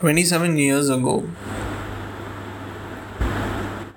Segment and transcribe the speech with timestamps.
[0.00, 1.28] 27 years ago,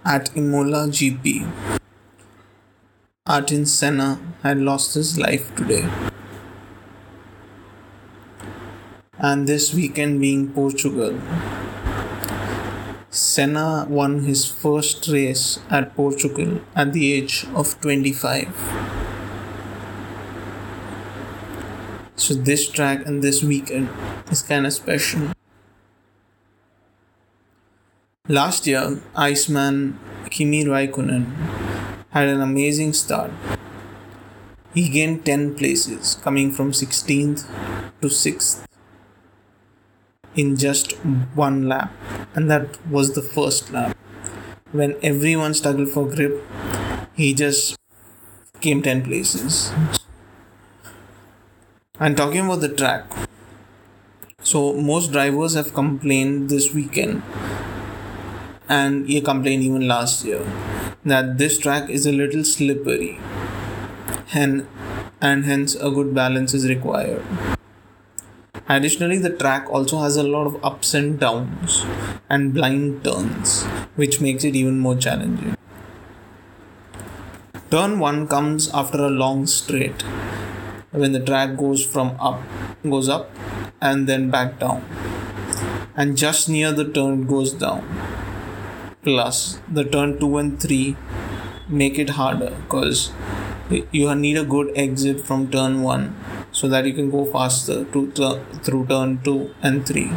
[0.04, 1.50] at Imola GP,
[3.26, 5.90] Ayrton Senna had lost his life today.
[9.18, 11.18] And this weekend being Portugal,
[13.10, 18.50] Senna won his first race at Portugal at the age of 25.
[22.18, 23.88] So, this track and this weekend
[24.30, 25.30] is kind of special.
[28.30, 31.26] Last year, Iceman Kimi Raikkonen
[32.12, 33.32] had an amazing start.
[34.74, 37.46] He gained 10 places, coming from 16th
[38.00, 38.64] to 6th
[40.36, 40.94] in just
[41.36, 41.92] one lap,
[42.34, 43.98] and that was the first lap.
[44.72, 46.42] When everyone struggled for grip,
[47.16, 47.76] he just
[48.62, 49.74] came 10 places.
[52.00, 53.04] And talking about the track,
[54.44, 57.22] so most drivers have complained this weekend
[58.76, 60.44] and he complained even last year
[61.06, 63.20] that this track is a little slippery
[64.34, 64.68] and,
[65.22, 67.24] and hence a good balance is required.
[68.68, 71.86] Additionally, the track also has a lot of ups and downs
[72.30, 73.64] and blind turns,
[73.96, 75.58] which makes it even more challenging.
[77.70, 80.04] Turn 1 comes after a long straight
[80.92, 82.42] when the track goes from up
[82.90, 83.30] goes up
[83.82, 84.84] and then back down
[85.96, 87.82] and just near the turn it goes down
[89.04, 90.96] plus the turn 2 and 3
[91.82, 93.12] make it harder because
[93.92, 96.16] you need a good exit from turn 1
[96.52, 98.02] so that you can go faster to
[98.66, 100.12] through turn 2 and 3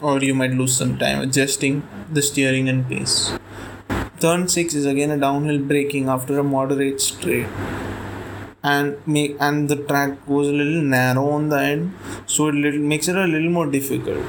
[0.00, 3.32] or you might lose some time adjusting the steering and pace.
[4.20, 7.46] Turn 6 is again a downhill braking after a moderate straight
[8.70, 11.92] and make and the track goes a little narrow on the end
[12.26, 14.24] so it little makes it a little more difficult.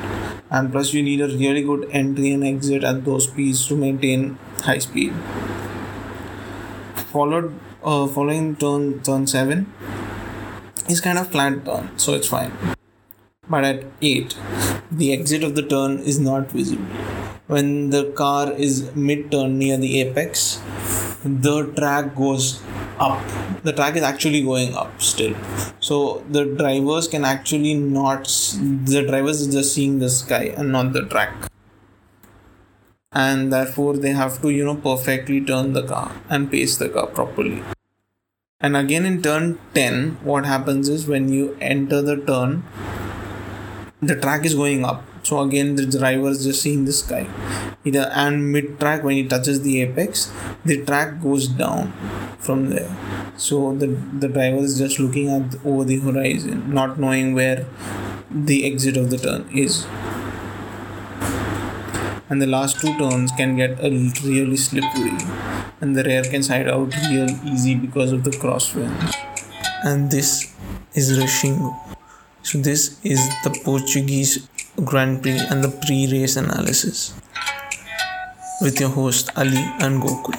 [0.49, 4.37] And plus you need a really good entry and exit at those speeds to maintain
[4.61, 5.13] high speed.
[7.13, 9.71] Followed uh, following turn turn 7
[10.89, 12.51] is kind of flat turn so it's fine.
[13.49, 14.37] But at 8
[14.91, 16.85] the exit of the turn is not visible.
[17.47, 20.61] When the car is mid turn near the apex
[21.23, 22.61] the track goes
[22.97, 25.35] up the track is actually going up still.
[25.79, 30.93] So the drivers can actually not the drivers is just seeing the sky and not
[30.93, 31.33] the track.
[33.11, 37.07] And therefore they have to you know perfectly turn the car and pace the car
[37.07, 37.63] properly.
[38.59, 42.63] And again in turn 10 what happens is when you enter the turn
[44.01, 47.27] the track is going up so again the driver is just seeing the sky.
[47.85, 50.31] Either, uh, and mid track when he touches the apex
[50.65, 51.93] the track goes down
[52.39, 52.89] from there.
[53.37, 57.65] So the the driver is just looking at over the horizon not knowing where
[58.29, 59.85] the exit of the turn is.
[62.31, 63.89] And the last two turns can get a
[64.23, 65.17] really slippery.
[65.81, 69.15] And the rear can side out real easy because of the crosswinds
[69.83, 70.53] and this
[70.93, 71.73] is Rachinho
[72.43, 74.47] so this is the Portuguese
[74.81, 77.13] Grand Prix and the pre-race analysis
[78.61, 80.35] with your host Ali and Gokul.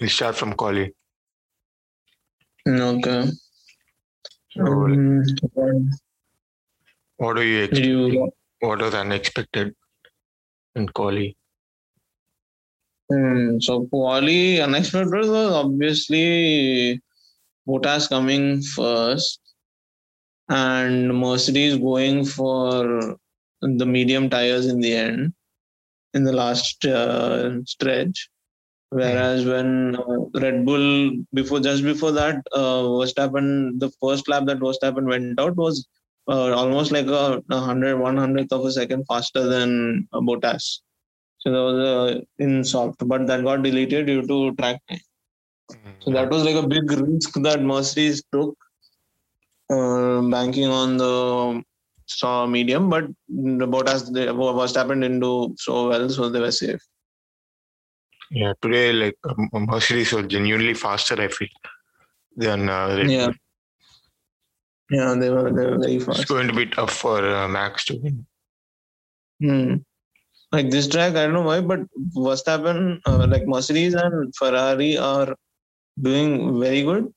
[0.00, 0.94] We start from quali.
[2.66, 3.30] Okay.
[4.60, 5.24] Um,
[7.16, 7.86] what do you expect?
[7.86, 8.30] You,
[8.60, 9.74] what was unexpected
[10.74, 11.36] in quali?
[13.10, 17.00] Hmm, so quali unexpected was obviously
[17.68, 19.40] Bottas coming first
[20.48, 23.16] and Mercedes going for
[23.60, 25.32] the medium tires in the end
[26.14, 28.30] in the last uh, stretch.
[28.90, 29.50] Whereas mm-hmm.
[29.50, 35.06] when uh, Red Bull before just before that uh, Verstappen the first lap that Verstappen
[35.06, 35.86] went out was
[36.28, 40.80] uh, almost like a, a hundred one hundredth of a second faster than uh, Bottas.
[41.40, 45.00] So that was uh, in soft, but that got deleted due to track time.
[46.00, 48.56] So that was like a big risk that Mercedes took,
[49.70, 51.62] uh, banking on the
[52.06, 56.80] saw medium, but the Bottas they, Verstappen didn't do so well, so they were safe.
[58.30, 61.20] Yeah, today like um, Mercedes was genuinely faster.
[61.20, 61.48] I feel
[62.36, 63.30] than uh, yeah.
[64.90, 66.20] Yeah, they were they were very fast.
[66.20, 68.26] It's going to be tough for uh, Max to win.
[69.40, 69.76] Hmm
[70.52, 71.80] like this track, I don't know why, but
[72.16, 75.34] Verstappen, uh, like Mercedes and Ferrari are
[76.02, 77.12] doing very good.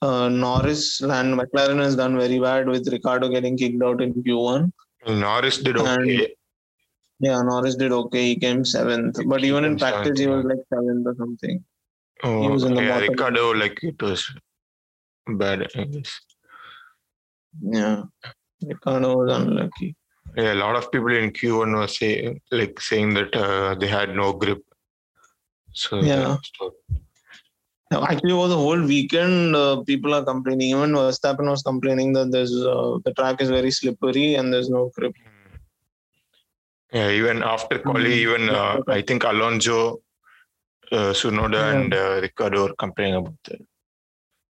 [0.00, 4.70] Uh, Norris and McLaren has done very bad with Ricciardo getting kicked out in Q1.
[5.08, 5.94] Norris did okay.
[5.94, 6.28] And,
[7.20, 8.26] yeah, Norris did okay.
[8.28, 11.64] He came seventh, but even in practice, he was like seventh or something.
[12.22, 14.28] Oh, he was in the yeah, Ricciardo, like it was
[15.26, 16.20] bad, I guess.
[17.60, 18.02] Yeah.
[18.64, 19.96] Ricciardo was unlucky.
[20.36, 24.14] Yeah, a lot of people in Q1 were say like saying that uh, they had
[24.14, 24.62] no grip.
[25.72, 26.36] So Yeah.
[27.90, 30.70] Actually, over the whole weekend, uh, people are complaining.
[30.70, 34.90] Even Verstappen was complaining that there's uh, the track is very slippery and there's no
[34.94, 35.14] grip.
[36.92, 38.22] yeah, even after quali, Mm.
[38.26, 40.00] even uh, I think Alonso,
[40.92, 41.80] uh, Tsunoda, Yeah.
[41.80, 43.60] and uh, Ricciardo were complaining about that.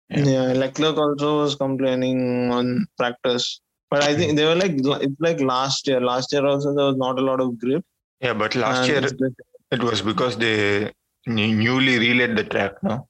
[0.10, 0.26] Yeah.
[0.26, 0.54] Yeah.
[0.54, 3.60] Leclerc also was complaining on practice,
[3.90, 6.00] but I think they were like it's like last year.
[6.00, 7.84] Last year also there was not a lot of grip.
[8.22, 9.30] Yeah, but last and year
[9.72, 10.92] it was because they
[11.28, 13.08] newly relayed the track, no?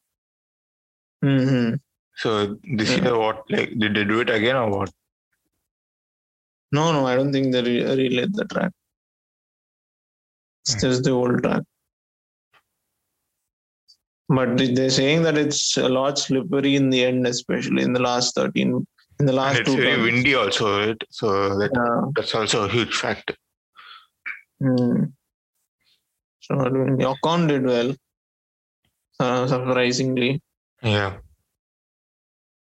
[1.26, 1.80] Mhm.
[2.24, 2.32] So
[2.78, 3.04] this Yeah.
[3.04, 4.92] year, what like did they do it again or what?
[6.72, 8.72] No, no, I don't think they re- relayed the track.
[10.62, 10.80] It's Hmm.
[10.88, 11.64] just the old track.
[14.28, 18.34] But they're saying that it's a lot slippery in the end, especially in the last
[18.36, 18.86] 13,
[19.20, 20.14] in the And last it's two very turns.
[20.14, 21.04] windy also, right?
[21.10, 22.02] So that, Yeah.
[22.16, 23.36] that's also a huge factor.
[24.60, 25.04] Hmm.
[26.40, 27.96] So I mean, Ocon did well,
[29.20, 30.42] uh, surprisingly.
[30.86, 31.18] Yeah,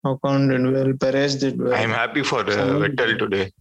[0.06, 0.92] Ocon did well.
[0.96, 1.74] Perez did well.
[1.74, 3.52] I'm happy for uh, Vettel today.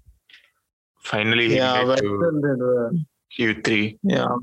[1.02, 2.92] Finally, he yeah, made to Vettel did well.
[3.38, 4.00] Q3.
[4.04, 4.36] Yeah.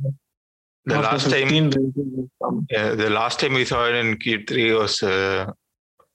[0.84, 5.52] The After last time, yeah, the last time we saw it in Q3 was uh,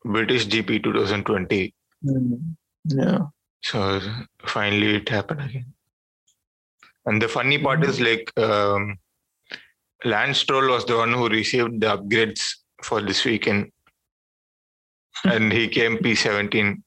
[0.04, 1.74] British GP 2020.
[2.04, 2.34] Hmm.
[2.86, 3.20] Yeah.
[3.64, 4.02] So
[4.46, 5.74] finally, it happened again.
[7.06, 8.98] And the funny part is like um,
[10.04, 12.44] Lance Stroll was the one who received the upgrades
[12.84, 13.72] for this weekend,
[15.25, 16.81] and he came P17.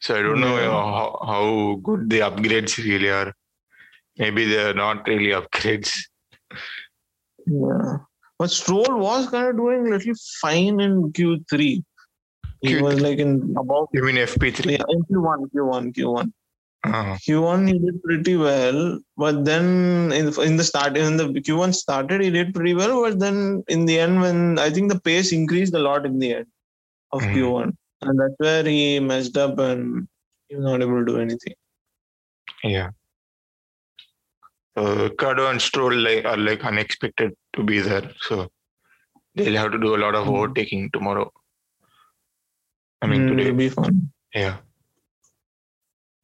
[0.00, 0.70] So I don't know Yeah.
[0.70, 3.32] how, how good the upgrades really are.
[4.18, 5.92] Maybe they're not really upgrades.
[7.46, 7.98] Yeah.
[8.38, 11.82] But Stroll was kind of doing a little fine in Q3.
[12.62, 12.82] He Q3.
[12.82, 14.72] was like in about You mean FP3?
[14.72, 14.78] yeah,
[15.10, 16.32] Q1, Q1, Q1.
[16.84, 21.74] Uh, Q1 he did pretty well, but then in in the start in the Q1
[21.74, 25.32] started he did pretty well, but then in the end when I think the pace
[25.32, 26.46] increased a lot in the end
[27.16, 27.34] of Mhm.
[27.34, 27.72] Q1,
[28.02, 30.08] and that's where he messed up and
[30.48, 31.54] he was not able to do anything.
[32.64, 32.90] yeah.
[34.76, 38.06] So Ricciardo and Stroll like are like unexpected to be there.
[38.28, 38.36] So
[39.34, 40.34] they'll have to do a lot of Mhm.
[40.36, 41.26] overtaking tomorrow.
[43.02, 43.44] I mean Mm, today.
[43.44, 44.12] it'll be fun.
[44.34, 44.56] Yeah.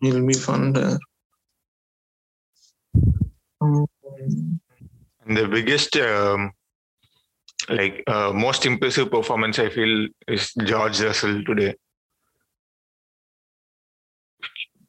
[0.03, 0.99] It'll be fun there.
[5.25, 6.53] And the biggest, um,
[7.69, 11.75] like, uh, most impressive performance I feel is George Russell today.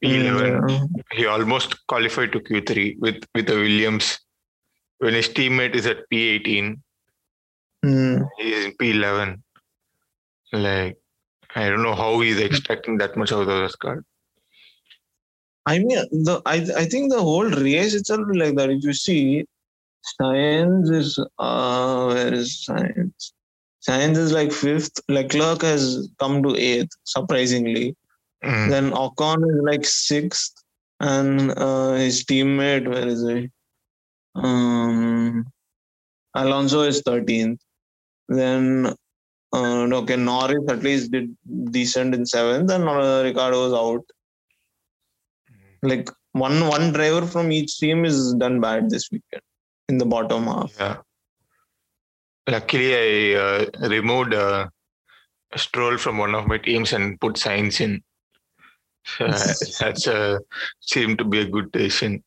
[0.04, 0.86] P11, Yeah.
[1.14, 4.20] he almost qualified to Q3 with with the Williams.
[5.00, 6.82] When his teammate is at P18,
[7.86, 8.28] Mm.
[8.40, 9.42] he is in P11.
[10.52, 10.98] Like,
[11.56, 14.06] I don't know how he's expecting that much out of this card.
[15.66, 15.98] I mean,
[16.28, 18.70] the I I think the whole race itself is like that.
[18.70, 19.46] If you see,
[20.04, 23.32] Sainz is uh where is Sainz?
[23.88, 25.00] Sainz is like fifth.
[25.10, 27.96] Leclerc has come to eighth, surprisingly.
[28.44, 28.70] Mm.
[28.70, 30.64] Then Ocon is like sixth,
[31.00, 33.50] and uh, his teammate where is he?
[34.36, 35.46] Um,
[36.34, 37.62] Alonso is thirteenth.
[38.28, 38.94] Then
[39.54, 41.36] uh, okay, Norris at least did
[41.72, 44.06] decent in seventh, and uh, Ricciardo was out
[45.84, 49.44] like one one driver from each team is done bad this weekend
[49.94, 50.74] in the bottom half.
[50.80, 50.98] Yeah.
[52.48, 54.68] Luckily, I uh, removed uh,
[55.56, 58.02] Stroll from one of my teams and put Sainz in.
[59.06, 59.28] So,
[59.80, 60.40] that's uh,
[60.80, 62.24] seemed to be a good decision.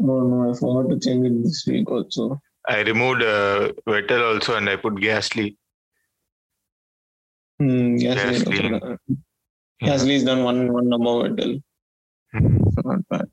[0.00, 2.40] Oh no, I forgot to change it this week also.
[2.68, 5.56] I removed uh, Vettel also and I put Gasly.
[7.58, 8.44] Hmm, Gasly.
[8.44, 8.98] Gasly.
[9.82, 11.62] Gasly's done one one number Vettel.
[12.34, 12.84] Mhm.
[12.84, 13.28] Not bad.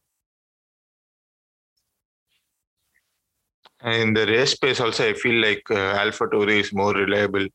[3.85, 7.45] And in the race space also, I feel like uh, Alpha Tauri is more reliable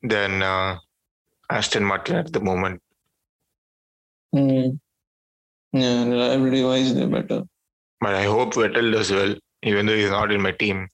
[0.00, 0.78] than uh,
[1.50, 2.80] Aston Martin at the moment.
[4.32, 4.68] Hmm.
[5.72, 7.42] Yeah, reliability wise they're better.
[8.00, 9.34] But I hope Vettel does well,
[9.64, 10.88] even though he's not in my team.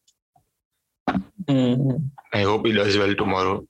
[1.47, 1.91] Hmm.
[2.33, 3.67] I hope he does well tomorrow.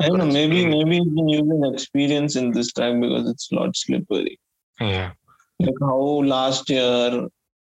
[0.00, 3.56] I don't know, maybe maybe he's been using experience in this track because it's a
[3.56, 4.38] lot slippery.
[4.80, 5.10] Yeah.
[5.58, 5.98] Like how
[6.34, 7.28] last year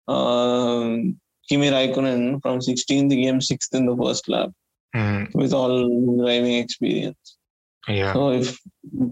[0.08, 4.52] Kimi Raikkonen from 16th he came sixth in the first lap
[4.96, 5.34] Mhm.
[5.34, 5.76] with all
[6.18, 7.38] driving experience.
[7.88, 8.14] Yeah.
[8.14, 8.60] So if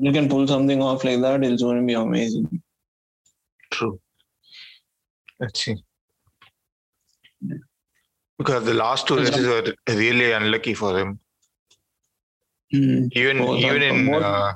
[0.04, 2.62] you can pull something off like that, it's going to be amazing.
[3.72, 4.00] True.
[5.40, 5.76] Let's see.
[8.38, 11.20] Because the last two races were really unlucky for him.
[12.74, 13.10] Mm.
[13.14, 14.54] Even Both even in uh,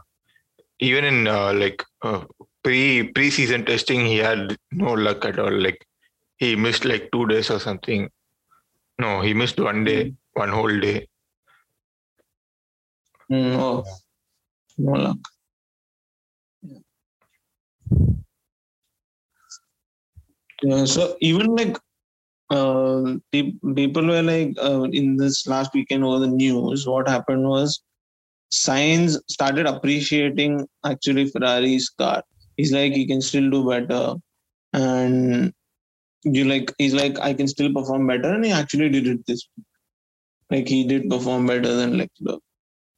[0.80, 2.24] even in uh, like uh,
[2.64, 5.52] pre pre-season testing, he had no luck at all.
[5.52, 5.86] Like
[6.38, 8.10] he missed like two days or something.
[9.00, 11.08] No, he missed one day, one whole day.
[13.32, 13.84] Mm, oh,
[14.78, 15.18] no luck.
[20.64, 21.78] Yeah, so even like
[22.50, 27.48] uh, pe- people were like uh, in this last weekend over the news, what happened
[27.48, 27.82] was
[28.54, 32.24] Sainz started appreciating actually Ferrari's car.
[32.58, 34.16] He's like he can still do better,
[34.74, 35.54] and
[36.26, 39.48] you like he's like I can still perform better, and he actually did it this
[39.56, 39.66] week.
[40.50, 42.42] Like he did perform better than Leclerc.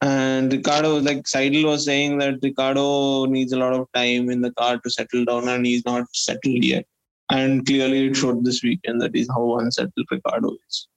[0.01, 4.41] And Ricciardo, was like Seidel was saying that Ricciardo needs a lot of time in
[4.41, 6.85] the car to settle down, and he's not settled yet.
[7.29, 10.87] And clearly, it showed this weekend that is how unsettled Ricciardo is.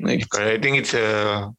[0.00, 1.52] Like, I think it's a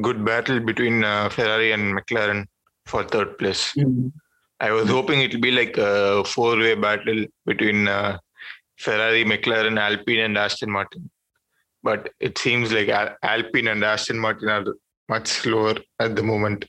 [0.00, 2.46] good battle between uh, Ferrari and McLaren
[2.86, 3.72] for third place.
[3.76, 4.12] mm,
[4.60, 8.18] I was hoping it'll be like a four-way battle between uh,
[8.78, 11.10] Ferrari, McLaren, Alpine, and Aston Martin.
[11.82, 14.64] But it seems like Al- Alpine and Aston Martin are
[15.08, 16.64] much slower at the moment.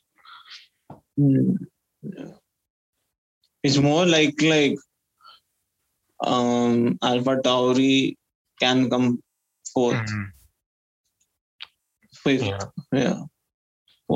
[1.19, 1.55] mm,
[2.03, 2.31] yeah.
[3.63, 4.77] it's more like like
[6.23, 8.15] um Alpha Tauri
[8.59, 9.21] can come
[9.73, 10.25] fourth, Mhm.
[12.23, 12.59] fifth, Yeah.
[12.91, 13.19] yeah.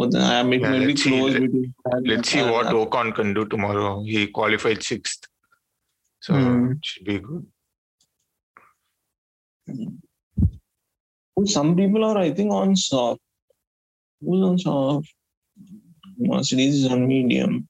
[0.04, 1.10] I mean, Yeah, may be let's see.
[1.10, 4.04] close Let- Let's see what Ocon can do tomorrow.
[4.04, 5.28] He qualified sixth,
[6.22, 6.72] so Hmm.
[6.74, 7.46] it should be good.
[11.46, 13.22] Some people are, I think, on soft.
[14.22, 15.14] Who's on soft?
[16.18, 17.68] Mercedes is on medium.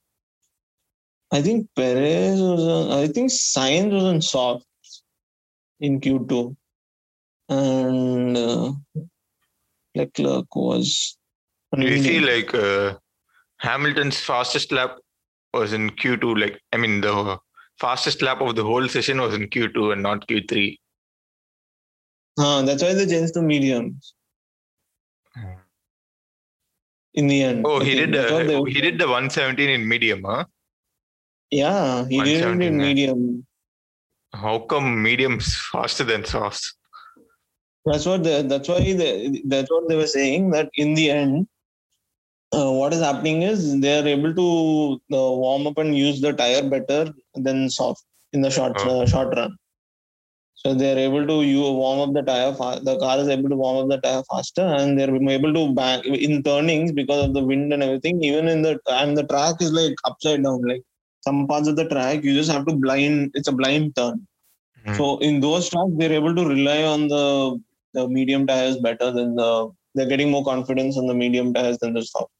[1.32, 4.66] I think Perez was on, I think Sainz was on soft
[5.78, 6.56] in Q2.
[7.48, 8.72] And uh,
[9.94, 11.16] Leclerc was
[11.76, 12.96] Do you see like uh,
[13.58, 14.96] Hamilton's fastest lap
[15.54, 16.40] was in Q2?
[16.40, 17.38] Like, I mean, the
[17.78, 20.76] fastest lap of the whole session was in Q2 and not Q3.
[22.38, 24.14] Ah, that's why they changed to mediums.
[27.14, 27.64] in the end.
[27.66, 28.16] Oh, he did.
[28.16, 30.44] Uh, he did the 117 in medium, huh?
[31.50, 33.46] Yeah, he did it 117, in medium.
[34.32, 36.74] How come medium's faster than softs?
[37.84, 41.48] That's what the, that's why they, that's what they were saying that in the end,
[42.52, 44.46] uh, what is happening is they are able to
[45.16, 49.36] uh, warm up and use the tire better than soft in the short uh, short
[49.36, 49.56] run.
[50.54, 52.52] So they are able to you warm up the tire.
[52.54, 55.74] Fa- the car is able to warm up the tire faster, and they're able to
[55.74, 58.22] bank in turnings because of the wind and everything.
[58.22, 60.62] Even in the and the track is like upside down.
[60.62, 60.82] Like
[61.22, 63.30] some parts of the track, you just have to blind.
[63.34, 64.26] It's a blind turn.
[64.84, 64.94] Hmm.
[64.94, 67.58] So in those tracks, they're able to rely on the
[67.94, 69.70] the medium tires better than the.
[69.94, 72.30] They're getting more confidence on the medium tires than the soft.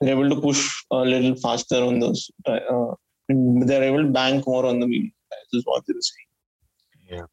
[0.00, 2.30] They're able to push a little faster on those.
[2.44, 2.94] Uh,
[3.28, 5.48] and they're able to bank more on the medium tires.
[5.52, 7.20] Is what they're saying.
[7.20, 7.26] Yeah.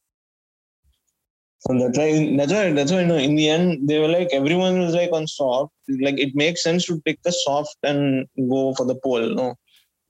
[1.60, 4.30] So that's why that's why that's why you know, in the end they were like
[4.32, 5.74] everyone was like on soft.
[6.02, 9.56] Like it makes sense to take the soft and go for the pole, no.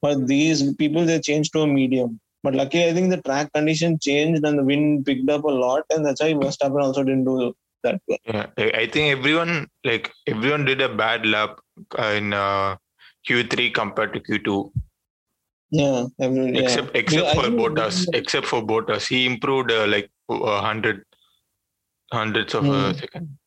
[0.01, 2.19] But these people they changed to a medium.
[2.43, 5.83] But luckily I think the track condition changed and the wind picked up a lot
[5.91, 7.53] and that's why Verstappen also didn't do
[7.83, 8.17] that well.
[8.25, 11.59] Yeah, I I think everyone like everyone did a bad lap
[11.99, 12.75] uh, in uh,
[13.27, 14.71] Q3 compared to Q2,
[15.71, 16.61] Yeah, everyone, yeah.
[16.61, 18.05] except except Yeah, for Bottas.
[18.13, 21.03] Except for Bottas, he improved uh, like uh, hundred
[22.11, 22.99] hundreds of a Hmm.
[22.99, 23.37] second.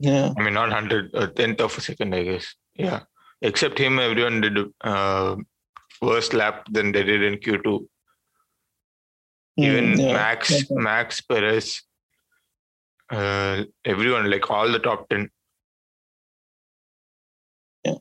[0.00, 0.32] Yeah.
[0.38, 2.54] I mean, not hundred, a tenth of a second, I guess.
[2.74, 3.00] Yeah.
[3.42, 5.34] Except him, everyone did uh,
[6.00, 7.86] worse lap than they did in Q2.
[9.58, 10.12] Even Mm, yeah.
[10.12, 10.70] Max, right.
[10.70, 11.82] Max Perez,
[13.10, 15.30] uh, everyone, like all the top ten.
[17.84, 17.94] Yeah.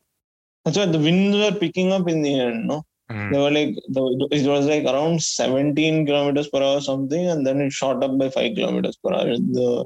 [0.66, 2.84] That's why the winds were picking up in the end, no?
[3.12, 3.32] Mm.
[3.32, 7.62] They were like the, it was like around 17 kilometers per hour something, and then
[7.62, 9.86] it shot up by five kilometers per hour in the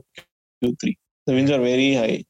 [0.63, 0.95] Q3.
[1.27, 2.23] The winds are very high.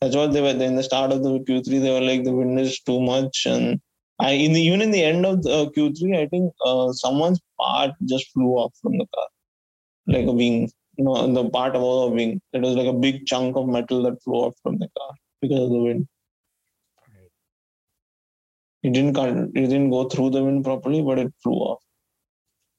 [0.00, 1.80] That's what they were in the start of the Q3.
[1.80, 3.80] They were like the wind is too much, and
[4.18, 7.92] I in the even in the end of the Q3, I think uh, someone's part
[8.06, 9.28] just flew off from the car,
[10.08, 10.72] like a wing.
[10.96, 12.40] You know, the part above the wing.
[12.52, 15.60] It was like a big chunk of metal that flew off from the car because
[15.60, 16.06] of the wind.
[18.82, 19.16] It didn't
[19.56, 21.82] it didn't go through the wind properly, but it flew off.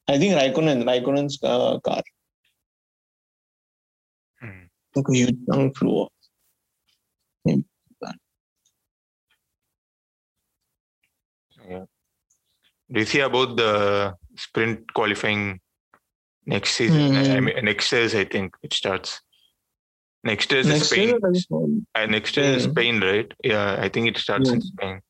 [0.06, 2.02] I think Raikkonen, Raikkonen's uh, car,
[4.42, 4.68] Mm.
[4.94, 6.12] like a huge chunk flew off.
[11.66, 11.84] Yeah.
[12.90, 15.60] Do you see about the sprint qualifying
[16.46, 17.16] next season?
[17.16, 17.44] I Mhm.
[17.44, 19.20] mean, next year, I think it starts.
[20.22, 21.08] Next is Next Spain.
[21.08, 23.00] year, like, um, Uh, next year is Spain.
[23.00, 23.32] Spain, right?
[23.42, 24.66] Yeah, I think it starts in Yeah.
[24.72, 25.00] Spain.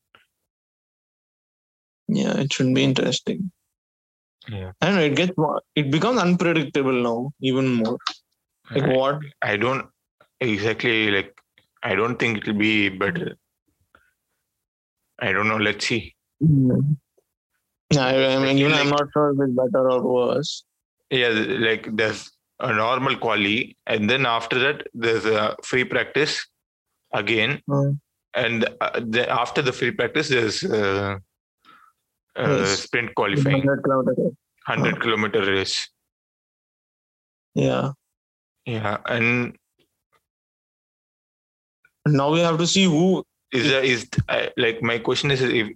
[2.08, 3.52] yeah, it should be interesting.
[4.48, 4.72] Yeah.
[4.80, 7.98] And it gets more, it becomes unpredictable now, even more.
[8.70, 9.20] Like I, what?
[9.42, 9.86] I don't
[10.40, 11.40] exactly like.
[11.82, 13.36] I don't think it'll be better.
[15.18, 15.58] I don't know.
[15.58, 16.14] Let's see.
[16.40, 20.64] Yeah, I, I mean, even I'm not sure if it's better or worse.
[21.10, 22.30] Yeah, like there's
[22.60, 26.46] a normal quali, and then after that there's a free practice
[27.12, 28.00] again, Mm.
[28.34, 31.16] and uh, the, after the free practice there's uh,
[32.36, 34.30] uh, sprint qualifying, 100 kilometer.
[34.66, 35.88] hundred kilometer race.
[37.54, 37.92] Yeah.
[38.66, 39.56] Yeah, and
[42.06, 43.24] Now we have to see who.
[43.52, 45.68] is there is uh, like my question is if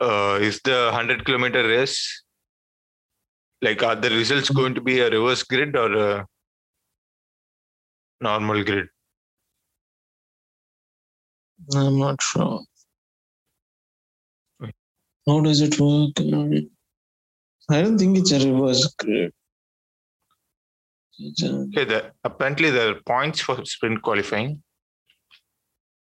[0.00, 1.96] uh, is the hundred kilometer race
[3.62, 6.26] like are the results going to be a reverse grid or a
[8.20, 8.88] normal grid?
[11.74, 12.60] I'm not sure.
[15.26, 16.12] How does it work?
[17.70, 19.32] I don't think it's a reverse grid.
[19.32, 19.34] A-
[21.20, 24.62] Okay, the, apparently there are points for sprint qualifying.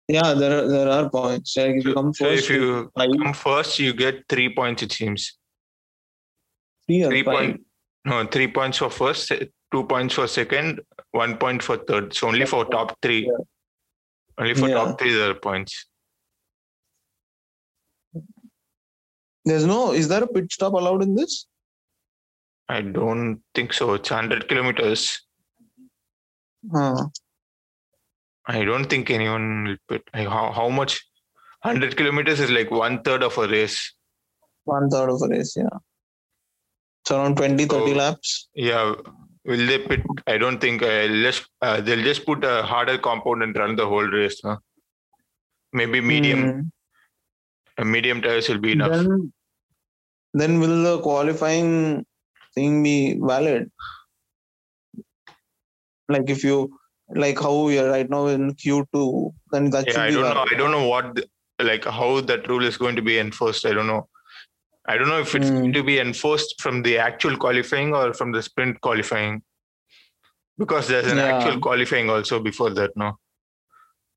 [0.10, 1.56] yeah, there are, there are points.
[1.56, 4.84] Like if you come So first, if you five, come first, you get three points.
[4.84, 5.38] It seems
[6.88, 7.62] three three point
[8.06, 9.32] no three points for first,
[9.72, 12.14] two points for second, one point for third.
[12.14, 13.26] So only for top three.
[13.26, 13.44] Yeah.
[14.38, 14.76] Only for Yeah.
[14.76, 15.88] top three there are points.
[19.46, 19.92] There's no.
[19.92, 21.46] Is there a pit stop allowed in this?
[22.68, 23.94] I don't think so.
[23.94, 25.22] It's hundred kilometers.
[26.72, 27.08] Huh.
[28.48, 31.04] I don't think anyone will put like, how how much.
[31.62, 33.92] Hundred kilometers is like one third of a race.
[34.66, 35.56] One third of a race.
[35.58, 35.78] Yeah.
[37.06, 37.96] It's around 20, 30 Oh.
[37.96, 38.50] laps.
[38.56, 38.96] Yeah,
[39.46, 40.02] will they put?
[40.26, 40.82] I don't think.
[40.82, 44.40] Uh, just uh, they'll just put a harder compound and run the whole race.
[44.44, 44.58] Huh?
[45.72, 46.62] Maybe medium Hmm.
[47.78, 48.90] uh, medium tires will be enough.
[48.94, 49.32] Then,
[50.34, 52.08] then will the qualifying
[52.56, 53.70] thing be valid?
[56.10, 56.58] Like if you
[57.10, 60.16] like how we are right now in Q two, then that yeah, should I be
[60.16, 60.48] don't know.
[60.52, 61.30] I don't know what the,
[61.72, 63.64] like how that rule is going to be enforced.
[63.68, 64.10] I don't know.
[64.88, 65.56] I don't know if it's Hmm.
[65.62, 69.42] going to be enforced from the actual qualifying or from the sprint qualifying.
[70.58, 71.30] Because there's an Yeah.
[71.34, 73.18] actual qualifying also before that, no?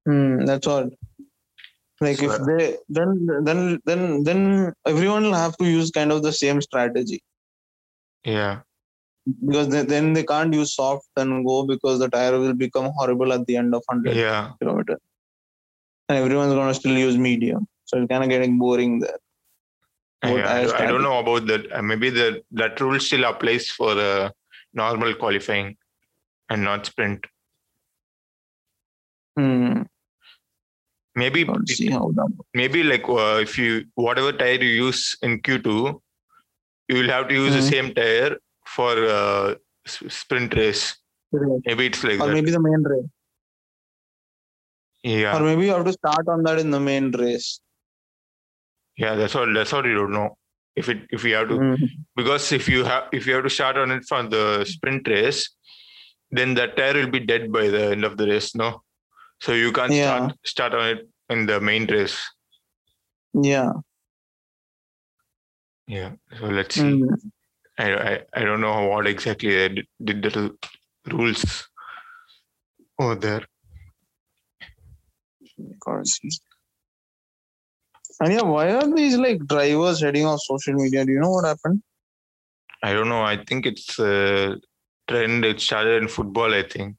[0.06, 0.90] Hmm, that's all.
[2.00, 6.32] Like if they then then then then everyone will have to use kind of the
[6.32, 7.20] same strategy
[8.24, 8.60] Yeah.
[9.44, 13.32] because they, then they can't use soft and go because the tire will become horrible
[13.32, 14.52] at the end of hundred Yeah.
[14.60, 15.00] kilometers,
[16.08, 19.18] and everyone's gonna still use medium, so it's kind of getting boring there.
[20.22, 21.70] I, I don't know about that.
[21.72, 24.30] Uh, maybe the that rule still applies for uh,
[24.74, 25.76] normal qualifying
[26.50, 27.24] and not sprint.
[29.36, 29.82] Hmm.
[31.14, 32.28] Maybe it- see how that.
[32.54, 36.00] maybe like uh, if you whatever tire you use in Q2,
[36.88, 37.70] you will have to use the Mhm.
[37.70, 39.54] same tire for uh,
[39.86, 40.96] sprint race.
[41.30, 41.62] works.
[41.66, 42.32] Maybe it's like Or that.
[42.32, 43.08] maybe the main race,
[45.04, 47.60] Yeah, or maybe you have to start on that in the main race.
[48.98, 49.14] Yeah.
[49.14, 49.52] That's all.
[49.54, 50.36] That's all you don't know.
[50.76, 51.74] If it if you have to Hmm.
[52.20, 55.40] because if you have if you have to start on it from the sprint race,
[56.30, 58.54] then that tire will be dead by the end of the race.
[58.54, 58.82] No,
[59.40, 60.04] so you can't Yeah.
[60.16, 62.18] start start on it in the main race.
[63.50, 63.72] Yeah.
[65.96, 66.12] Yeah.
[66.38, 67.00] So let's see.
[67.00, 67.14] Hmm.
[67.78, 70.44] I, I I don't know what exactly they did, did the
[71.18, 71.44] rules
[72.98, 73.44] over there.
[75.58, 76.20] of Course.
[78.20, 81.04] And yeah, why are these like drivers heading off social media?
[81.04, 81.82] Do you know what happened?
[82.82, 83.22] I don't know.
[83.22, 84.56] I think it's a
[85.08, 85.44] trend.
[85.44, 86.52] It started in football.
[86.54, 86.96] I think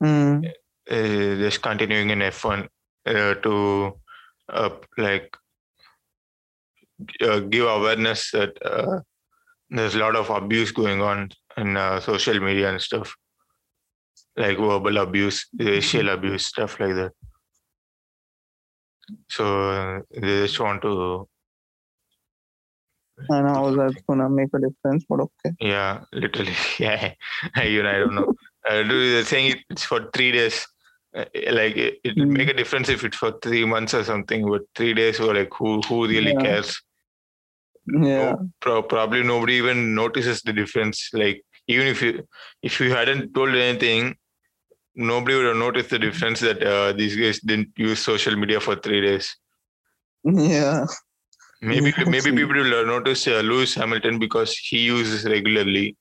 [0.00, 0.42] Hmm.
[0.90, 2.68] uh, just continuing in F1
[3.06, 3.98] uh, to
[4.50, 5.34] uh, like
[7.22, 9.00] uh, give awareness that uh,
[9.70, 13.14] there's a lot of abuse going on in uh, social media and stuff,
[14.36, 17.12] like verbal abuse, racial abuse, stuff like that.
[19.28, 21.28] So they just want to,
[23.30, 25.54] I know how that's gonna make a difference, but okay.
[25.60, 27.14] yeah, literally, yeah,
[27.62, 28.34] you know, I don't know.
[28.68, 30.66] Uh, do- they're saying it's for three days.
[31.14, 32.36] Uh, like it, it will Mm.
[32.36, 35.52] make a difference if it's for three months or something, but three days or like
[35.54, 36.42] who who really Yeah.
[36.42, 36.82] cares?
[37.86, 38.34] Yeah.
[38.60, 41.08] Pro- probably nobody even notices the difference.
[41.12, 42.26] Like even if you
[42.62, 44.16] if you hadn't told anything,
[44.96, 48.76] nobody would have noticed the difference that uh, these guys didn't use social media for
[48.76, 49.36] three days.
[50.24, 50.86] Yeah.
[51.62, 52.32] Maybe maybe Exactly.
[52.32, 55.96] people will notice uh, Lewis Hamilton because he uses regularly.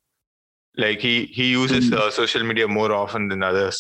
[0.84, 1.98] like he he uses Mm.
[1.98, 3.78] uh, social media more often than others.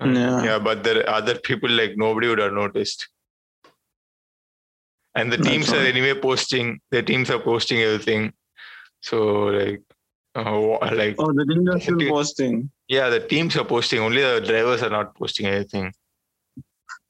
[0.00, 0.44] Yeah.
[0.48, 3.08] yeah, but there are other people like nobody would have noticed.
[5.16, 5.88] And the That's teams are right.
[5.94, 6.80] anyway posting.
[6.90, 8.32] The teams are posting everything.
[9.00, 9.22] So
[9.58, 9.82] like,
[10.36, 12.70] uh, like Oh, the thing are still posting.
[12.88, 14.00] Yeah, the teams are posting.
[14.00, 15.92] Only the drivers are not posting anything.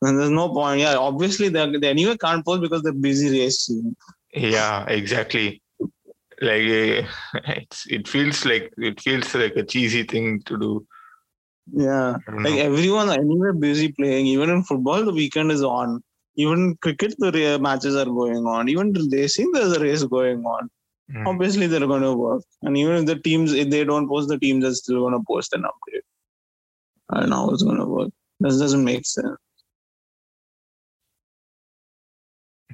[0.03, 0.81] And there's no point.
[0.81, 3.97] Yeah, obviously they, they anyway can't post because they're busy racing.
[4.33, 5.63] Yeah, exactly.
[6.41, 7.07] Like eh,
[7.47, 10.87] it's it feels like it feels like a cheesy thing to do.
[11.73, 12.19] Yeah.
[12.29, 12.59] Like know.
[12.59, 14.27] everyone anyway busy playing.
[14.27, 16.03] Even in football, the weekend is on.
[16.37, 18.69] Even in cricket, the matches are going on.
[18.69, 20.69] Even racing, there's a race going on.
[21.11, 21.27] Mm.
[21.27, 22.43] Obviously, they're going to work.
[22.63, 25.25] And even if the teams, if they don't post, the teams are still going to
[25.27, 26.01] post an update.
[27.11, 28.11] I don't know how it's going to work.
[28.41, 29.37] This doesn't make sense.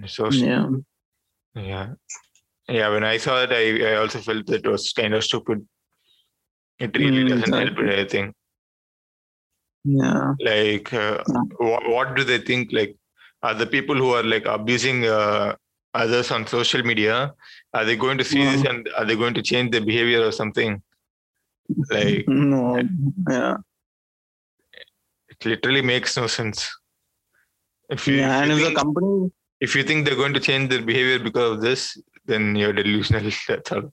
[0.07, 0.68] So Yeah.
[1.55, 1.92] Yeah.
[2.68, 5.66] Yeah, when I saw it, I, I also felt that it was kind of stupid.
[6.79, 8.35] It really Mm, doesn't help with anything.
[9.85, 10.35] Yeah.
[10.40, 11.42] Like, uh, Yeah.
[11.59, 12.73] what, what do they think?
[12.73, 12.97] Like,
[13.42, 15.57] are the people who are like abusing uh,
[15.94, 17.33] others on social media,
[17.74, 20.33] are they going to see this and are they going to change their behavior or
[20.33, 20.83] something?
[21.90, 22.81] Like, No.
[23.28, 23.57] Yeah.
[25.28, 26.70] it literally makes no sense.
[27.90, 28.38] If you, Yeah.
[28.38, 30.83] if, And you if the think, company if you think they're going to change their
[30.83, 33.31] behavior because of this, then you're delusional.
[33.48, 33.92] That's all.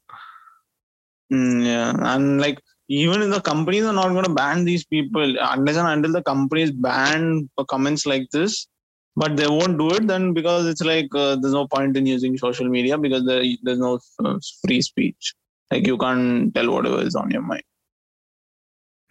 [1.31, 5.35] Mm, yeah, and like even if the companies are not going to ban these people
[5.39, 8.67] unless and until the companies ban comments like this,
[9.15, 12.37] but they won't do it then because it's like uh, there's no point in using
[12.37, 15.33] social media because there, there's no uh, free speech.
[15.71, 17.63] Like you can't tell whatever is on your mind.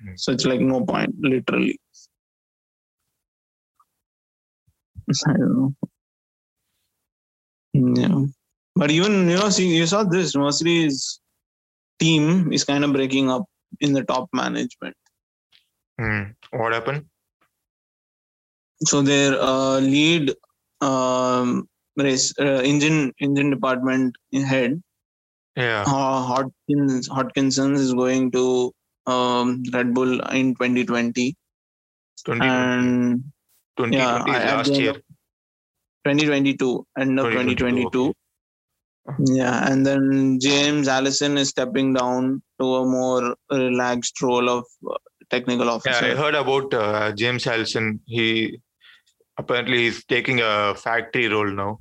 [0.04, 0.18] Mm.
[0.18, 1.78] So it's like no point, literally.
[5.26, 5.74] I don't know.
[7.74, 8.24] Yeah,
[8.74, 11.20] but even you know, see, you saw this Mercedes
[11.98, 13.44] team is kind of breaking up
[13.80, 14.96] in the top management.
[15.98, 16.22] Hmm.
[16.50, 17.06] What happened?
[18.85, 20.35] So their uh, lead
[20.81, 24.81] um, race uh, engine engine department head
[25.57, 25.83] Yeah.
[25.87, 28.73] uh, Hodkins Hodgkinson is going to
[29.07, 31.37] um, Red Bull in 2020
[32.25, 32.47] 2020.
[32.47, 33.25] and
[33.77, 34.93] 2020 yeah, last year.
[36.05, 38.14] 2022 end of 2022, 2022.
[39.35, 44.64] Yeah, and then James Allison is stepping down to a more relaxed role of
[45.31, 46.07] technical officer.
[46.07, 46.12] Yeah.
[46.12, 48.01] I heard about uh, James Allison.
[48.07, 48.61] He
[49.38, 51.81] apparently he's taking a factory role now.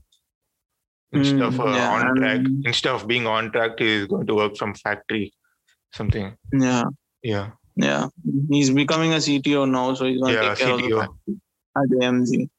[1.13, 4.27] Instead Mm, of uh, yeah, on track, and- instead of being on track, he's going
[4.27, 5.33] to work from factory,
[5.93, 6.35] something.
[6.51, 6.83] Yeah,
[7.23, 8.07] Yeah, yeah.
[8.49, 11.39] He's becoming a CTO now, so he's going to Yeah, take care of the factory
[11.77, 12.49] at AMG.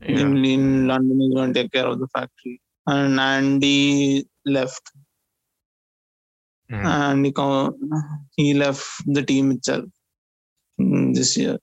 [0.00, 0.18] yeah.
[0.20, 2.60] In, in London, he's going to take care of the factory.
[2.86, 4.90] And Andy left.
[6.70, 6.84] Mm.
[6.84, 7.26] And
[8.36, 9.84] he, he left the team itself
[10.80, 11.58] mm, this year.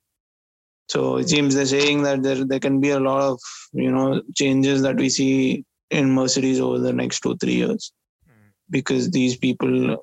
[0.90, 3.40] So it seems they're saying that there there can be a lot of
[3.74, 7.92] you know changes that we see in Mercedes over the next two three years
[8.30, 8.52] Mm.
[8.70, 9.98] because these people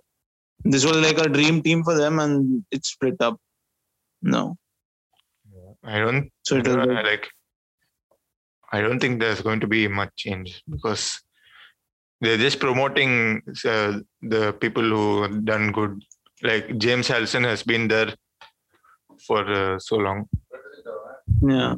[0.65, 3.37] this was like a dream team for them and it's split up.
[4.23, 4.57] No,
[5.83, 7.29] I don't so it uh, like.
[8.73, 11.21] I don't think there's going to be much change because
[12.21, 16.05] they're just promoting uh, the people who done good.
[16.43, 18.15] Like James Allison has been there
[19.27, 20.29] for uh, so long.
[21.43, 21.75] Yeah.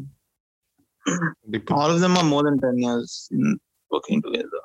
[1.71, 3.59] All of them are more than ten years in
[3.91, 4.63] working together.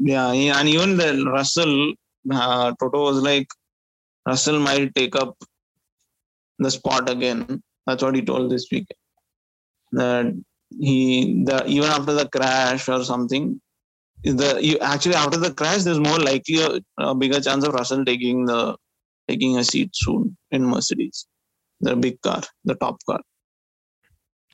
[0.00, 1.94] Yeah, yeah, and even the Russell,
[2.32, 3.48] uh, Toto was like,
[4.26, 5.36] Russell might take up
[6.58, 7.62] the spot again.
[7.86, 8.86] That's what he told this week.
[9.92, 10.32] That
[10.78, 13.60] he, the even after the crash or something,
[14.24, 18.04] the you actually after the crash, there's more likely a, a bigger chance of Russell
[18.04, 18.76] taking the
[19.28, 21.26] taking a seat soon in Mercedes,
[21.80, 23.20] the big car, the top car.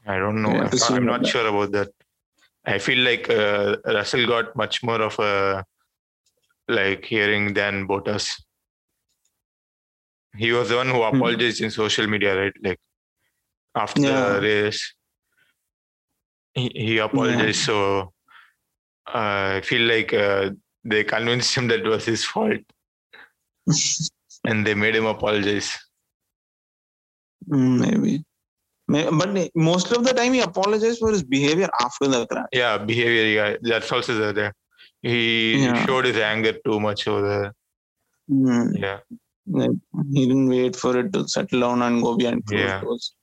[0.06, 0.50] I don't know.
[0.56, 1.28] Yeah, I'm, not, I'm not that.
[1.28, 1.88] sure about that.
[2.64, 5.64] I feel like uh, Russell got much more of a
[6.68, 8.40] like hearing than Bottas.
[10.36, 11.16] He was the one who Hmm.
[11.16, 12.52] apologized in social media, right?
[12.62, 12.78] Like
[13.74, 14.34] after Yeah.
[14.34, 14.94] the race,
[16.54, 17.60] he, he apologized.
[17.60, 18.12] So
[19.06, 20.50] uh, I feel like uh,
[20.84, 22.60] they convinced him that it was his fault,
[24.44, 25.76] and they made him apologize.
[27.50, 28.24] Mm, Maybe.
[28.88, 32.46] But most of the time, he apologized for his behavior after the crash.
[32.52, 33.26] Yeah, behavior.
[33.26, 34.32] Yeah, that's also the.
[34.32, 34.52] the
[35.02, 35.84] he Yeah.
[35.86, 37.54] showed his anger too much over there.
[38.30, 38.98] Mm, Yeah.
[39.46, 39.70] like,
[40.12, 42.80] he didn't wait for it to settle down and go behind closed Yeah.
[42.80, 43.14] doors.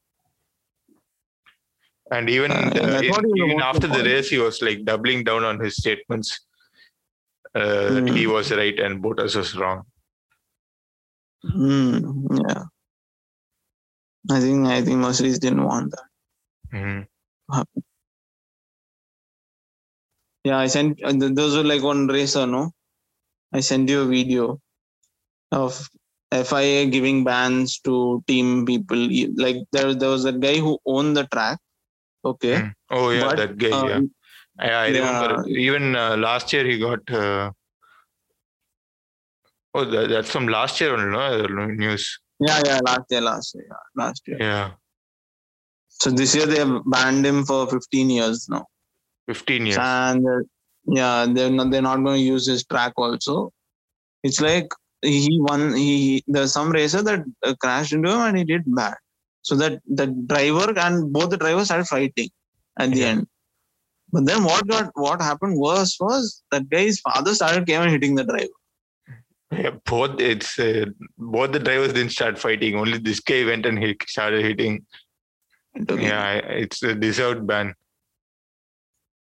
[2.12, 4.06] And even Uh, the- and in- what he was even after the point.
[4.08, 6.40] race, he was like doubling down on his statements.
[7.56, 8.16] uh, that Hmm.
[8.16, 9.80] he was right and Bottas was wrong.
[11.44, 12.64] Mm, yeah.
[14.32, 16.08] I think I think Mercedes didn't want that.
[16.74, 17.08] Mhm.
[20.44, 22.72] Yeah, I sent uh, th- those were like one racer, no?
[23.54, 24.62] I sent you a video
[25.52, 25.90] of
[26.32, 28.98] FIA giving bans to team people.
[29.36, 31.60] Like there, there was a guy who owned the track.
[32.24, 32.56] Okay.
[32.56, 32.74] Mm.
[32.92, 33.70] Oh yeah, But, that guy.
[33.72, 34.02] uh, yeah,
[34.60, 35.44] I, I remember.
[35.48, 35.58] yeah.
[35.60, 37.00] Even uh, last year he got.
[37.10, 37.52] Uh,
[39.74, 41.66] oh, that, that's from last year only, no?
[41.66, 42.20] News.
[42.40, 44.38] Yeah, yeah, last year, last year, yeah, last year.
[44.40, 44.72] Yeah,
[45.90, 48.66] So this year they have banned him for 15 years now.
[49.28, 49.78] fifteen years.
[49.80, 50.40] and uh,
[51.00, 53.34] yeah they're not they're not going to use his track also
[54.28, 54.70] it's like
[55.16, 58.96] he won he there's some racer that uh, crashed into him and he did bad
[59.50, 62.30] so that the driver and both the drivers started fighting
[62.86, 63.12] at the Yeah.
[63.12, 63.28] end
[64.16, 68.16] but then what got what happened worse was that guy's father started came and hitting
[68.22, 68.59] the driver
[69.52, 70.86] Yeah, both it's uh,
[71.18, 72.76] both the drivers didn't start fighting.
[72.76, 74.86] Only this guy went and he started hitting.
[75.76, 76.00] It.
[76.00, 77.74] Yeah, it's a deserved ban.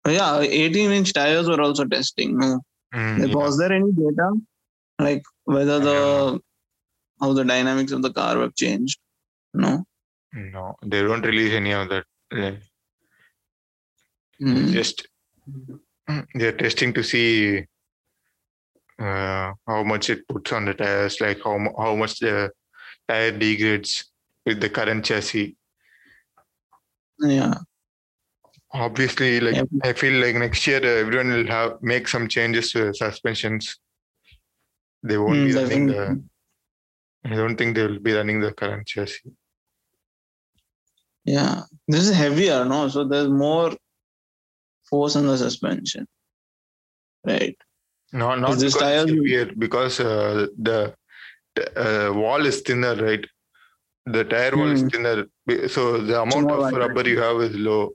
[0.09, 2.61] yeah 18 inch tires were also testing no
[2.95, 3.35] Mm, Like, yeah.
[3.41, 4.29] was there any data
[4.99, 6.43] like whether the don't
[7.21, 8.99] how the dynamics of the car have changed
[9.65, 9.73] no
[10.55, 12.05] No, they don't release any of that.
[12.33, 12.61] Like,
[14.43, 14.73] Mm.
[14.79, 15.07] Just
[16.35, 17.67] they're testing to see
[19.01, 22.51] uh, how much it puts on the tires, like how how much the
[23.09, 24.11] tire degrades
[24.47, 25.57] with the current chassis.
[27.21, 27.55] yeah
[28.73, 29.65] Obviously, like Yeah.
[29.83, 33.79] I feel like next year uh, everyone will have make some changes to the suspensions.
[35.03, 36.23] They won't Mm, be running the.
[37.25, 39.33] I don't think they will be running the current chassis.
[41.25, 42.89] Yeah, this is heavier, no?
[42.89, 43.73] So there's more
[44.89, 46.07] force in the suspension,
[47.27, 47.57] right?
[48.13, 50.95] No, not this because tire- because uh, the
[51.55, 51.65] the,
[52.09, 53.25] uh, wall is thinner, right?
[54.07, 54.89] The tire wall is Hmm.
[54.89, 55.27] thinner,
[55.69, 57.93] so the amount of rubber you have is low.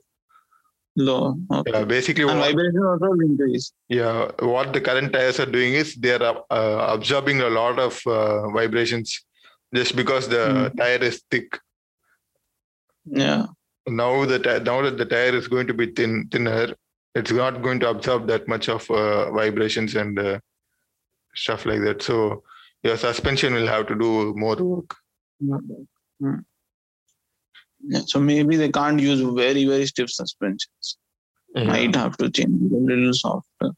[0.96, 1.36] Low.
[1.52, 1.72] Okay.
[1.72, 3.72] Yeah, basically, and what, vibration also increase.
[3.88, 8.00] yeah, what the current tires are doing is they are uh, absorbing a lot of
[8.06, 9.22] uh, vibrations
[9.74, 10.76] just because the Hmm.
[10.78, 11.58] tire is thick.
[13.04, 13.46] Yeah.
[13.86, 16.74] Now the now that the tire is going to be thin thinner,
[17.16, 20.38] it's not going to absorb that much of uh, vibrations and uh,
[21.34, 22.02] stuff like that.
[22.02, 22.42] So
[22.82, 24.94] your suspension will have to do more work.
[25.40, 26.34] Hmm.
[27.88, 28.00] Yeah.
[28.06, 30.98] So maybe they can't use very, very stiff suspensions.
[31.54, 33.70] Might have to change it a little softer.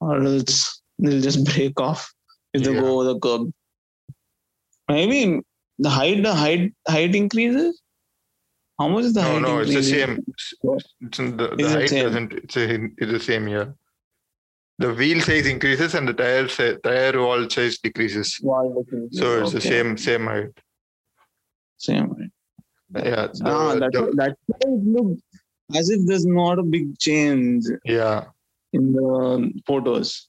[0.00, 2.10] Or else they'll just break off
[2.54, 2.80] if they Yeah.
[2.80, 3.52] go over the curb.
[4.88, 5.42] Maybe
[5.78, 7.82] the height the height height increases?
[8.78, 10.24] How much is the No, height no, it's the same.
[11.00, 12.04] It's in the, the it height same?
[12.04, 12.32] doesn't.
[12.32, 13.48] It's, a, it's the same.
[13.48, 13.66] Yeah.
[14.78, 18.38] The wheel size increases and the tire si- tire wall size decreases.
[18.42, 19.18] Wall decreases.
[19.18, 20.50] So it's the same same height.
[21.78, 22.30] Same height.
[23.04, 23.26] Yeah.
[23.26, 25.22] the- ah, that's the- why, that's it looked
[25.74, 28.26] as if there's not a big change yeah.
[28.72, 30.28] in the photos.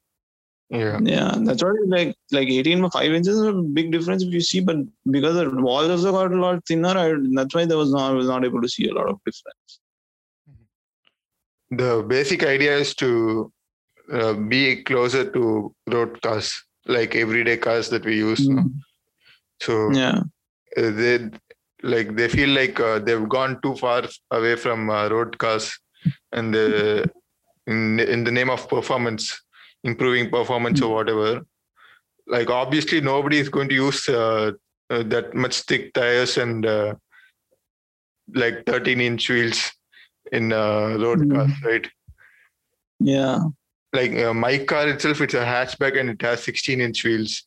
[0.69, 0.99] Yeah.
[1.01, 4.41] Yeah, that's why like like 18 by 5 inches is a big difference if you
[4.41, 4.77] see, but
[5.09, 8.13] because the wall also got a lot thinner, I, that's why there was not I
[8.13, 9.79] was not able to see a lot of difference.
[11.71, 13.51] The basic idea is to
[14.11, 18.47] uh, be closer to road cars, like everyday cars that we use.
[18.47, 18.63] no?
[19.61, 19.91] So.
[19.91, 20.21] Yeah.
[20.77, 21.29] uh, they
[21.83, 25.79] like they feel like uh, they've gone too far away from uh, road cars
[26.31, 27.09] and the
[27.67, 29.39] in in the name of performance
[29.83, 31.41] improving performance or whatever
[32.27, 34.51] like obviously nobody is going to use uh,
[34.89, 36.93] uh, that much thick tires and uh,
[38.35, 39.71] like 13 inch wheels
[40.31, 41.31] in uh, road Mm.
[41.35, 41.87] cars right
[42.99, 43.39] Yeah.
[43.93, 47.43] like uh, my car itself it's a hatchback and it has 16 inch wheels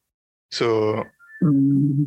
[0.51, 1.05] so
[1.43, 2.07] Mm.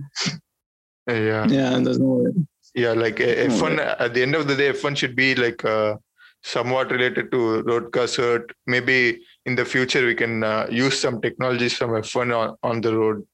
[1.08, 2.32] yeah Yeah, there's no way.
[2.74, 5.64] Yeah, like uh, No F1 at the end of the day, F1 should be like
[5.64, 5.96] uh,
[6.44, 8.52] somewhat related to road car cert.
[8.68, 12.96] Maybe in the future we can uh, use some technologies from F1 on, on the
[12.98, 13.26] road.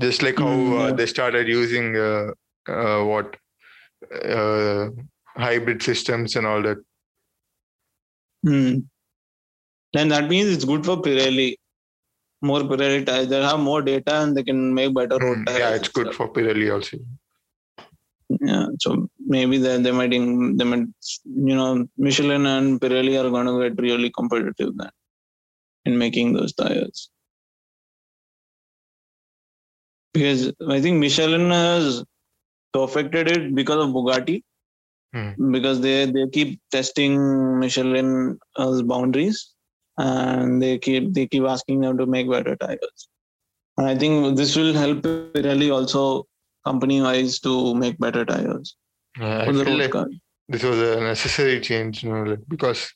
[0.00, 2.30] Just like how uh, they started using uh,
[2.68, 3.36] uh, what
[4.24, 4.90] uh,
[5.36, 6.78] hybrid systems and all that.
[8.44, 8.78] Hmm.
[9.92, 11.56] Then that means it's good for Pirelli.
[12.42, 13.26] More Pirelli tires.
[13.26, 15.58] They have more data and they can make better road Mm, tires.
[15.58, 16.98] yeah, it's good for Pirelli also.
[18.40, 20.86] Yeah, so maybe they they might they might
[21.48, 24.90] you know Michelin and Pirelli are going to get really competitive then
[25.84, 27.10] in making those tires
[30.14, 32.04] because I think Michelin has
[32.72, 34.42] perfected it because of Bugatti
[35.14, 35.52] Hmm.
[35.52, 37.14] because they they keep testing
[37.58, 39.54] Michelin as boundaries
[39.96, 43.08] and they keep they keep asking them to make better tires.
[43.78, 46.26] And I think this will help Pirelli also
[46.66, 48.76] company wise to make better tires
[49.18, 52.92] Yeah, I the feel road like this was a necessary change, you know, like, because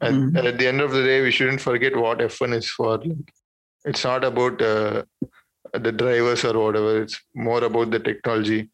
[0.00, 0.44] at, Mhm.
[0.44, 2.98] at the end of the day, we shouldn't forget what F1 is for.
[2.98, 3.32] Like,
[3.84, 5.04] it's not about uh,
[5.72, 7.02] the drivers or whatever.
[7.02, 8.70] It's more about the technology,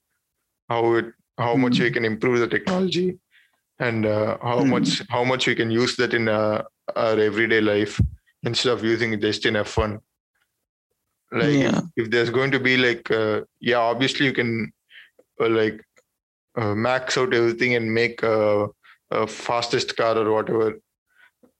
[0.68, 1.06] how it,
[1.38, 1.94] how much we Mhm.
[1.94, 3.18] can improve the technology,
[3.78, 4.70] and uh, how Mhm.
[4.74, 6.62] much how much we can use that in uh,
[6.96, 8.00] our everyday life
[8.42, 10.00] instead of using it just in F1.
[11.32, 11.80] Like if- Yeah.
[11.96, 14.72] if, there's going to be like uh, yeah, obviously you can
[15.40, 15.80] uh, like
[16.56, 18.66] uh, max out everything and make a,
[19.10, 20.78] a fastest car or whatever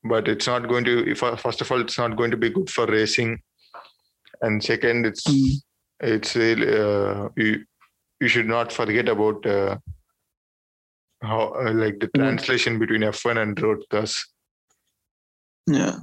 [0.05, 2.51] but it's not going to if uh, first of all it's not going to be
[2.51, 3.39] good for racing
[4.43, 5.51] and second it's Mm.
[6.03, 7.65] it's really uh, you
[8.21, 9.77] you should not forget about uh,
[11.23, 12.21] how uh, like the Mm.
[12.21, 14.15] translation between f1 and road cars
[15.67, 15.97] Yeah.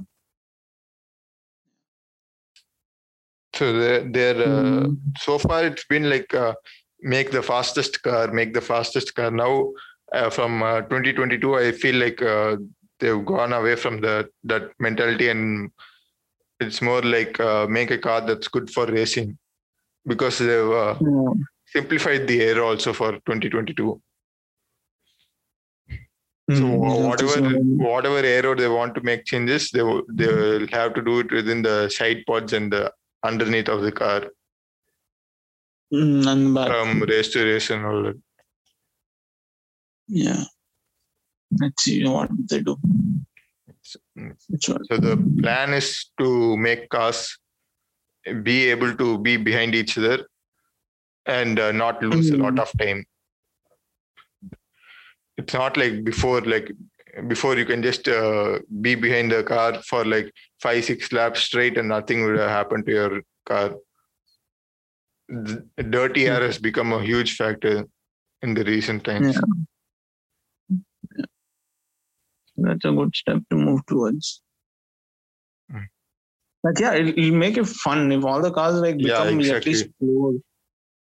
[3.54, 4.96] so they're, they're uh, Mm.
[5.18, 6.54] so far it's been like uh,
[7.00, 9.30] make the fastest car make the fastest car.
[9.30, 9.72] Now
[10.12, 12.56] uh, from uh, 2022 i feel like uh,
[12.98, 15.70] they've gone away from the that mentality and
[16.60, 19.36] it's more like uh, make a car that's good for racing
[20.06, 21.32] because they've uh, Yeah.
[21.66, 24.00] simplified the air also for 2022
[26.50, 30.26] so Mm, yeah, whatever so- whatever aero they want to make changes they will they
[30.26, 32.90] will have to do it within the side pods and the
[33.22, 34.20] underneath of the car
[35.92, 38.20] Mm, from race to race and all that
[40.08, 40.44] yeah.
[41.60, 42.76] Let's see what they do.
[42.82, 43.26] One?
[44.90, 47.38] So the plan is to make cars
[48.42, 50.26] be able to be behind each other
[51.26, 52.60] and uh, not lose a lot Mm.
[52.60, 53.04] of time.
[55.36, 56.72] It's not like before, like
[57.28, 61.78] before you can just uh, be behind the car for like five, six laps straight
[61.78, 63.74] and nothing will happen to your car.
[65.28, 67.86] Dirty air has become a huge factor
[68.42, 69.36] in the recent times.
[70.70, 71.24] Yeah.
[72.56, 74.42] That's a good step to move towards.
[75.72, 75.86] Mm.
[76.62, 79.66] But yeah, it'll, it'll make it fun if all the cars like Yeah, become at
[79.66, 79.92] least exactly.
[80.00, 80.40] close.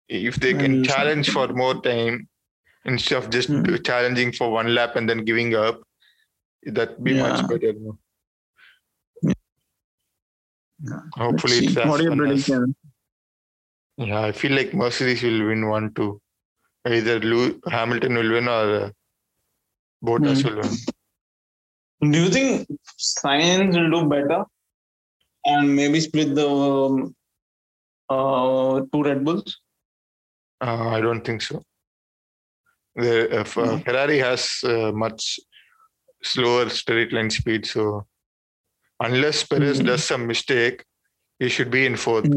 [0.08, 2.28] if they can challenge for more time
[2.84, 3.62] instead of just Hmm.
[3.62, 5.80] do- challenging for one lap and then giving up
[6.64, 7.72] that'd be much better?
[9.22, 9.32] Yeah.
[11.14, 12.48] hopefully it's as What are your fun as-?
[14.00, 16.10] Yeah i feel like mercedes will win one too
[16.96, 18.90] either Lew- hamilton will win or uh,
[20.04, 20.48] Bottas Hmm.
[20.48, 22.66] will win Do you think
[22.98, 24.38] Sainz will do better
[25.44, 27.14] and maybe split the um,
[28.08, 29.58] uh, two Red Bulls?
[30.66, 31.62] uh, i don't think so
[32.96, 35.38] the, if, uh, ferrari has uh, much
[36.22, 37.84] slower straight line speed so
[39.08, 39.86] unless perez Hmm.
[39.90, 40.84] does some mistake
[41.38, 42.30] he should be in fourth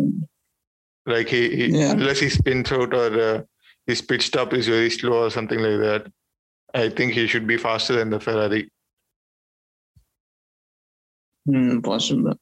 [1.05, 1.91] like he, he Yeah.
[1.91, 3.41] unless he spins out or uh,
[3.87, 6.11] his pit stop is very slow or something like that
[6.73, 8.69] i think he should be faster than the ferrari
[11.45, 12.35] Hmm, possible.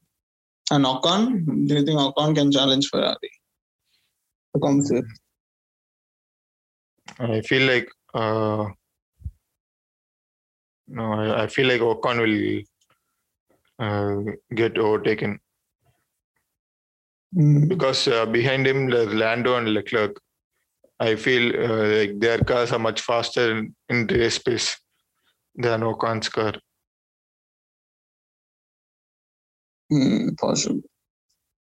[0.69, 3.31] And Ocon, do you think Ocon can challenge Ferrari
[4.53, 5.05] to come fifth?
[7.19, 8.65] i feel like uh,
[10.87, 12.61] no I, I feel like ocon will
[13.85, 15.39] uh, get overtaken.
[17.67, 20.19] Because uh, behind him there's lando and leclerc
[20.99, 24.77] i feel uh, like their cars are much faster in, in race pace
[25.55, 26.53] than ocon's car
[29.91, 30.81] Hmm, possible.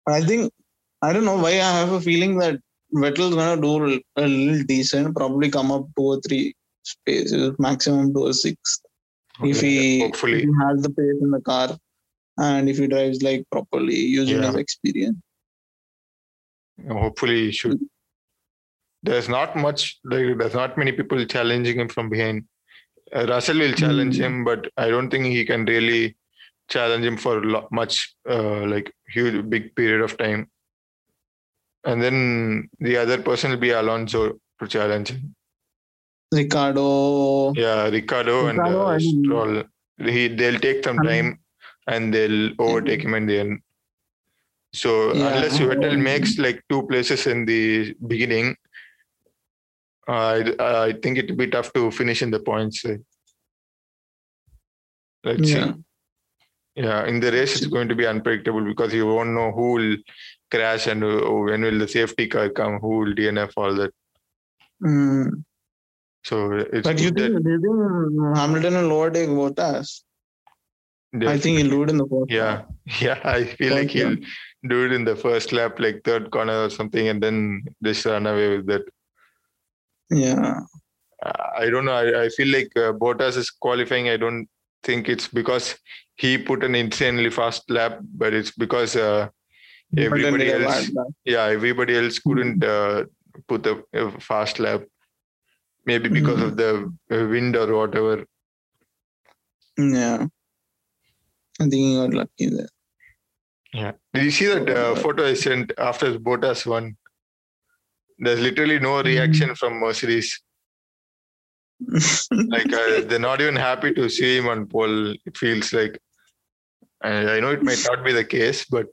[0.07, 0.53] I think
[1.01, 2.61] I don't know why I have a feeling that
[2.95, 8.27] Vettel's gonna do a little decent, probably come up two or three spaces, maximum to
[8.27, 8.83] a sixth.
[9.43, 11.77] If he, hopefully if he has the pace in the car
[12.39, 14.49] and if he drives like properly using Yeah.
[14.49, 15.17] his experience.
[16.87, 17.79] Hopefully he should
[19.03, 22.45] there's not much like there's not many people challenging him from behind
[23.15, 24.23] uh, russell will challenge Hmm.
[24.25, 26.17] him but i don't think he can really
[26.69, 30.49] challenge him for lo- much uh, like huge big period of time
[31.85, 34.23] and then the other person will be alonso
[34.61, 35.35] to challenge him
[36.33, 37.53] Ricciardo.
[37.55, 39.63] yeah ricciardo, and uh, I think- Stroll.
[40.17, 41.39] he they'll take some time
[41.87, 43.61] and they'll overtake him in the end
[44.83, 45.29] so Yeah.
[45.35, 47.63] unless Vettel makes like two places in the
[48.13, 48.47] beginning,
[50.09, 50.55] I
[50.87, 52.79] I think it'd be tough to finish in the points.
[55.29, 55.73] Let's Yeah.
[55.73, 55.85] see.
[56.87, 59.97] Yeah, in the race it's going to be unpredictable because you won't know who will
[60.55, 63.93] crash and uh, when will the safety car come, who will DNF, all that.
[64.81, 65.25] Hmm.
[66.25, 70.03] So it's But you think, you think Hamilton will overtake Bottas?
[71.33, 72.31] I think he'll do it in the first.
[72.31, 72.63] Yeah,
[73.01, 73.19] yeah.
[73.25, 74.17] I feel like he'll
[74.67, 78.27] do it in the first lap, like third corner or something, and then just run
[78.27, 78.83] away with that.
[80.11, 80.61] Yeah.
[81.25, 81.93] Uh, I don't know.
[81.93, 84.09] I, I feel like uh, Bottas is qualifying.
[84.09, 84.49] I don't
[84.83, 85.77] think it's because
[86.17, 89.29] he put an insanely fast lap, but it's because uh,
[89.97, 90.91] everybody But then they else,
[91.25, 93.05] yeah, everybody else couldn't uh,
[93.47, 94.83] put a, a fast lap.
[95.87, 98.25] Maybe because of the uh, wind or whatever.
[99.79, 100.27] Yeah.
[101.61, 102.69] I think he got lucky there.
[103.73, 103.93] Yeah.
[104.15, 106.97] Did you see that uh, photo I sent after Bottas won?
[108.19, 110.41] There's literally no reaction from Mercedes.
[112.33, 115.13] Like uh, they're not even happy to see him on pole.
[115.13, 115.99] It feels like.
[117.03, 118.87] I, I know it might not be the case, but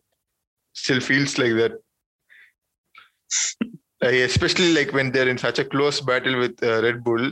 [0.74, 1.72] still feels like that.
[4.02, 7.32] Like, especially like when they're in such a close battle with uh, Red Bull,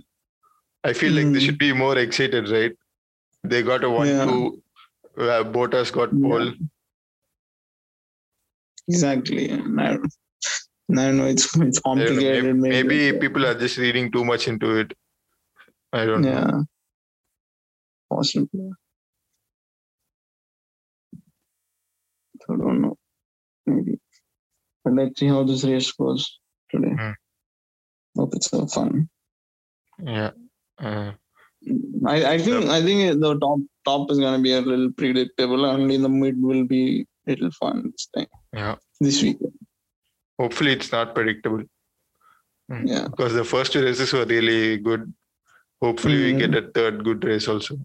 [0.83, 1.45] I feel like they Mm.
[1.45, 2.71] should be more excited, right?
[3.43, 4.63] They got a one-two.
[5.17, 6.51] Uh, Bottas got Yeah.
[8.87, 9.49] Exactly.
[9.49, 9.97] And I,
[10.89, 12.55] and I know it's it's don't know, complicated.
[12.55, 14.93] Maybe, maybe, people are just reading too much into it.
[15.91, 16.29] I don't know.
[16.29, 16.61] yeah.
[18.11, 18.69] Possibly.
[22.49, 22.97] I don't know.
[23.65, 23.99] Maybe.
[24.83, 26.95] But let's see how this race goes today.
[26.99, 27.11] Hmm.
[28.17, 29.09] Hope it's so fun.
[30.03, 30.31] Yeah.
[30.77, 31.11] Uh,
[32.05, 35.65] I, I think I think the top top is gonna be a little predictable.
[35.65, 38.27] Only the mid will be a little fun this time.
[38.53, 38.75] Yeah.
[38.99, 39.37] This week.
[40.39, 41.63] Hopefully, it's not predictable.
[42.71, 42.87] Mm.
[42.87, 43.07] Yeah.
[43.07, 45.13] Because the first two races were really good.
[45.81, 46.39] Hopefully, we Mm.
[46.39, 47.77] get a third good race also.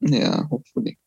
[0.00, 0.98] Yeah, hopefully.